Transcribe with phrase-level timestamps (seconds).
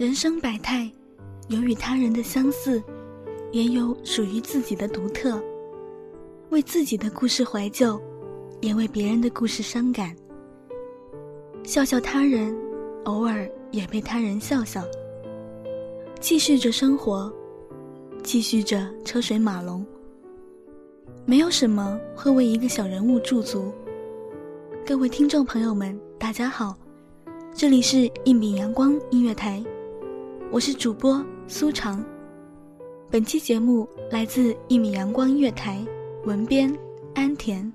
[0.00, 0.90] 人生百态，
[1.48, 2.82] 有与他人的相似，
[3.52, 5.38] 也有属于自己的独特。
[6.48, 8.00] 为自己的故事怀旧，
[8.62, 10.16] 也为别人的故事伤感。
[11.64, 12.56] 笑笑他人，
[13.04, 14.82] 偶尔也被他人笑笑。
[16.18, 17.30] 继续着生活，
[18.22, 19.84] 继续着车水马龙。
[21.26, 23.70] 没有什么会为一个小人物驻足。
[24.86, 26.74] 各位听众朋友们，大家好，
[27.54, 29.62] 这里是一米阳光音乐台。
[30.52, 32.04] 我是主播苏长，
[33.08, 35.80] 本期节目来自一米阳光音乐台，
[36.24, 36.76] 文编
[37.14, 37.72] 安田。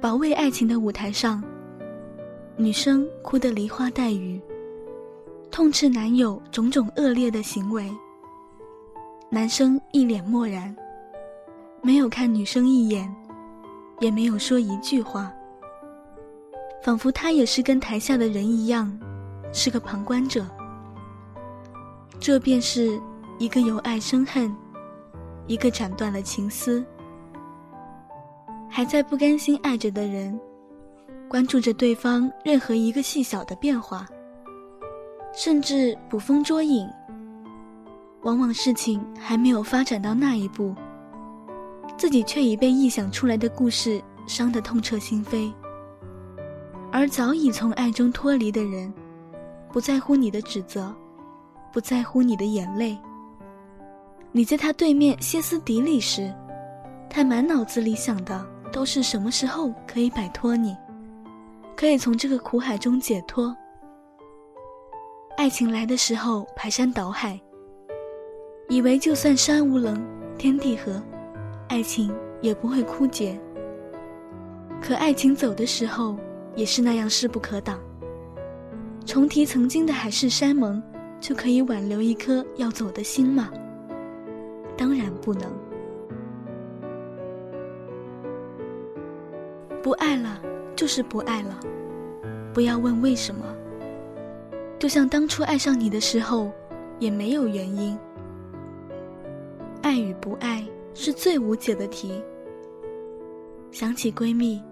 [0.00, 1.44] 保卫爱情的舞台上，
[2.56, 4.40] 女生哭得梨花带雨，
[5.50, 7.92] 痛斥男友种种恶劣的行为。
[9.28, 10.74] 男生一脸漠然，
[11.82, 13.14] 没有看女生一眼，
[13.98, 15.30] 也没有说一句话，
[16.82, 18.98] 仿佛他也是跟台下的人一样，
[19.52, 20.46] 是个旁观者。
[22.18, 22.98] 这便是
[23.38, 24.50] 一个由爱生恨，
[25.46, 26.82] 一个斩断了情丝。
[28.70, 30.38] 还在不甘心爱着的人，
[31.28, 34.06] 关注着对方任何一个细小的变化，
[35.34, 36.88] 甚至捕风捉影。
[38.22, 40.74] 往往事情还没有发展到那一步，
[41.96, 45.52] 自己却已被臆想出来的故事伤得痛彻心扉。
[46.92, 48.92] 而早已从爱中脱离的人，
[49.72, 50.94] 不在乎你的指责，
[51.72, 52.96] 不在乎你的眼泪。
[54.32, 56.32] 你在他对面歇斯底里时，
[57.08, 58.46] 他满脑子里想的。
[58.72, 60.76] 都是什么时候可以摆脱你，
[61.76, 63.54] 可以从这个苦海中解脱？
[65.36, 67.40] 爱情来的时候排山倒海，
[68.68, 70.00] 以为就算山无棱，
[70.36, 71.02] 天地合，
[71.68, 73.40] 爱情也不会枯竭。
[74.82, 76.16] 可爱情走的时候，
[76.54, 77.78] 也是那样势不可挡。
[79.06, 80.82] 重提曾经的海誓山盟，
[81.20, 83.50] 就可以挽留一颗要走的心吗？
[84.76, 85.50] 当然不能。
[89.82, 90.40] 不爱了，
[90.76, 91.58] 就是不爱了，
[92.52, 93.44] 不要问为什么。
[94.78, 96.50] 就像当初爱上你的时候，
[96.98, 97.98] 也没有原因。
[99.82, 102.22] 爱与不爱是最无解的题。
[103.70, 104.62] 想起闺蜜，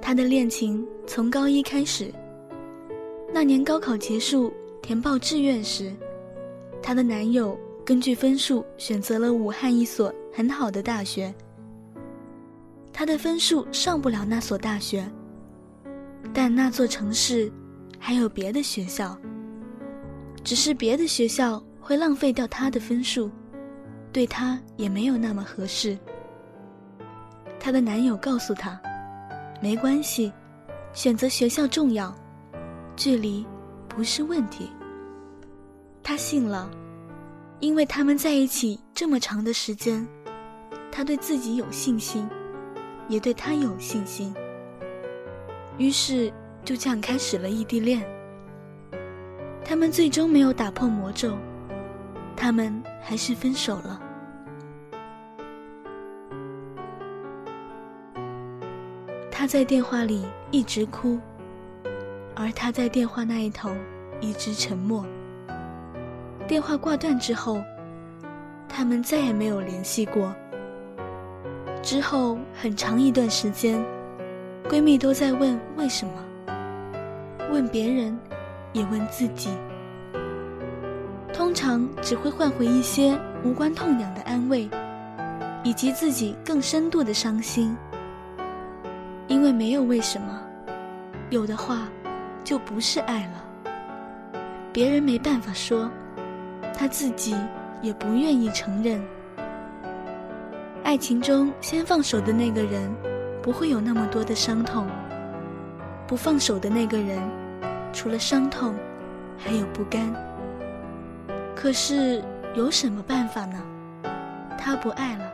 [0.00, 2.12] 她的恋情从高一开始。
[3.32, 5.92] 那年高考结束，填报志愿时，
[6.80, 11.34] 她的男友根据分数选择了武汉一所很好的大学。
[12.98, 15.06] 她的分数上不了那所大学，
[16.32, 17.52] 但那座城市
[17.98, 19.14] 还有别的学校。
[20.42, 23.30] 只是别的学校会浪费掉她的分数，
[24.14, 25.98] 对她也没有那么合适。
[27.60, 28.80] 她的男友告诉她
[29.60, 30.32] ：“没关系，
[30.94, 32.16] 选择学校重要，
[32.96, 33.44] 距离
[33.88, 34.70] 不是问题。”
[36.02, 36.70] 她信了，
[37.60, 40.08] 因为他们在一起这么长的时间，
[40.90, 42.26] 她对自己有信心，
[43.08, 44.34] 也对他有信心。
[45.78, 46.32] 于是
[46.64, 48.02] 就这样开始了异地恋。
[49.64, 51.36] 他们最终没有打破魔咒，
[52.36, 54.00] 他们还是分手了。
[59.30, 61.18] 他在电话里一直哭，
[62.34, 63.70] 而他在电话那一头
[64.20, 65.04] 一直沉默。
[66.48, 67.60] 电话挂断之后，
[68.68, 70.34] 他们再也没有联系过。
[71.86, 73.80] 之后很长一段时间，
[74.68, 76.12] 闺蜜都在问为什么，
[77.52, 78.18] 问别人，
[78.72, 79.50] 也问自己。
[81.32, 84.68] 通常只会换回一些无关痛痒的安慰，
[85.62, 87.76] 以及自己更深度的伤心。
[89.28, 90.42] 因为没有为什么，
[91.30, 91.86] 有的话
[92.42, 93.70] 就不是爱了。
[94.72, 95.88] 别人没办法说，
[96.76, 97.36] 他自己
[97.80, 99.00] 也不愿意承认。
[100.86, 102.94] 爱情中先放手的那个人，
[103.42, 104.86] 不会有那么多的伤痛；
[106.06, 107.20] 不放手的那个人，
[107.92, 108.72] 除了伤痛，
[109.36, 110.14] 还有不甘。
[111.56, 112.22] 可是
[112.54, 113.60] 有什么办法呢？
[114.56, 115.24] 他不爱了，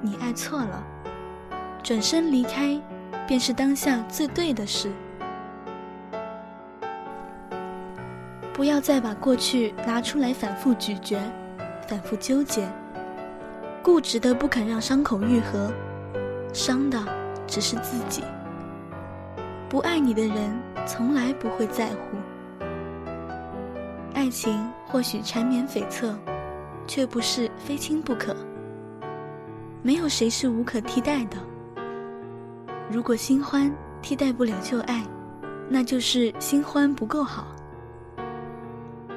[0.00, 0.82] 你爱错了，
[1.82, 2.80] 转身离开。
[3.26, 4.90] 便是当下最对的事。
[8.52, 11.18] 不要再把过去拿出来反复咀嚼、
[11.86, 12.68] 反复纠结，
[13.84, 15.70] 固执的不肯让伤口愈合，
[16.54, 16.98] 伤的
[17.46, 18.24] 只是自己。
[19.68, 22.16] 不爱你的人从来不会在乎。
[24.14, 26.14] 爱情或许缠绵悱恻，
[26.86, 28.34] 却不是非亲不可。
[29.82, 31.36] 没有谁是无可替代的。
[32.90, 33.70] 如果新欢
[34.00, 35.04] 替代不了旧爱，
[35.68, 37.48] 那就是新欢不够好。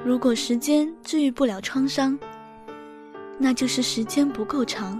[0.04, 2.20] 如果时间治愈不了创伤，
[3.38, 5.00] 那就是时间不够长。